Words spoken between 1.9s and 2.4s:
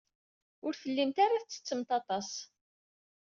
aṭas.